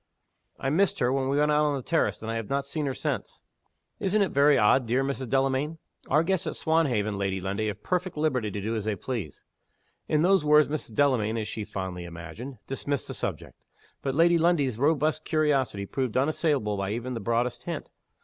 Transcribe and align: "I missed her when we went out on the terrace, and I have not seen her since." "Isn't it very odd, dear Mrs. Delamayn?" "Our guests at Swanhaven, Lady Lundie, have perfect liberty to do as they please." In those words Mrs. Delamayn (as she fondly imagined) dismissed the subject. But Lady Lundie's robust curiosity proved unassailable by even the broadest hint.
"I 0.57 0.71
missed 0.71 0.97
her 0.97 1.13
when 1.13 1.29
we 1.29 1.37
went 1.37 1.51
out 1.51 1.63
on 1.63 1.75
the 1.75 1.83
terrace, 1.83 2.23
and 2.23 2.31
I 2.31 2.35
have 2.35 2.49
not 2.49 2.65
seen 2.65 2.87
her 2.87 2.93
since." 2.95 3.43
"Isn't 3.99 4.23
it 4.23 4.29
very 4.31 4.57
odd, 4.57 4.87
dear 4.87 5.03
Mrs. 5.03 5.29
Delamayn?" 5.29 5.77
"Our 6.09 6.23
guests 6.23 6.47
at 6.47 6.55
Swanhaven, 6.55 7.17
Lady 7.19 7.39
Lundie, 7.39 7.67
have 7.67 7.83
perfect 7.83 8.17
liberty 8.17 8.49
to 8.49 8.61
do 8.61 8.75
as 8.75 8.85
they 8.85 8.95
please." 8.95 9.43
In 10.07 10.23
those 10.23 10.43
words 10.43 10.67
Mrs. 10.67 10.95
Delamayn 10.95 11.37
(as 11.37 11.47
she 11.47 11.63
fondly 11.63 12.05
imagined) 12.05 12.57
dismissed 12.65 13.09
the 13.09 13.13
subject. 13.13 13.61
But 14.01 14.15
Lady 14.15 14.39
Lundie's 14.39 14.79
robust 14.79 15.23
curiosity 15.23 15.85
proved 15.85 16.17
unassailable 16.17 16.77
by 16.77 16.89
even 16.93 17.13
the 17.13 17.19
broadest 17.19 17.65
hint. 17.65 17.87